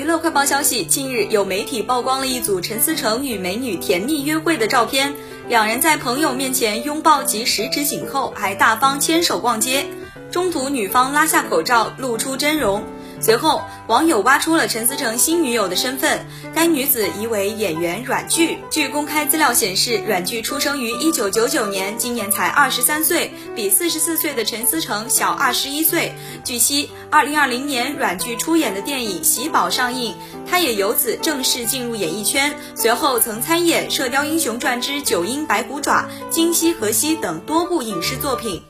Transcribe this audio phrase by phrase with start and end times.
[0.00, 5.12] 娱乐快报消息，近日有媒体曝光了一组陈思诚与美女甜蜜约会的照片，
[5.46, 9.84] 两人在朋友面前拥抱及十指紧扣，还大方牵手逛街。
[10.30, 12.82] 中途女方拉下口罩，露出真容。
[13.20, 16.24] 随后，网友挖出了陈思诚新女友的身份，
[16.54, 18.58] 该女子疑为演员阮剧。
[18.70, 26.14] 据公开资料显示，阮剧出生于一九九九年，今年才二十三岁，比四十四岁的陈思诚小二十一岁。
[26.42, 30.14] 据悉，二零二零年阮剧出演的电影《喜宝》上映，
[30.48, 32.58] 她也由此正式进入演艺圈。
[32.74, 38.62] 随后曾参演《射雕英雄传之九阴白骨爪》《今夕何夕》等多部影视作品。